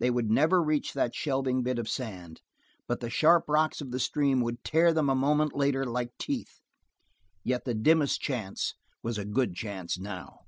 They 0.00 0.10
would 0.10 0.28
never 0.32 0.60
reach 0.60 0.94
that 0.94 1.14
shelving 1.14 1.62
bit 1.62 1.78
of 1.78 1.88
sand, 1.88 2.40
but 2.88 2.98
the 2.98 3.08
sharp 3.08 3.44
rocks 3.48 3.80
of 3.80 3.92
the 3.92 4.00
stream 4.00 4.40
would 4.40 4.64
tear 4.64 4.92
them 4.92 5.08
a 5.08 5.14
moment 5.14 5.54
later 5.54 5.86
like 5.86 6.10
teeth. 6.18 6.58
Yet 7.44 7.64
the 7.64 7.74
dimmest 7.74 8.20
chance 8.20 8.74
was 9.04 9.16
a 9.16 9.24
good 9.24 9.54
chance 9.54 9.96
now. 9.96 10.40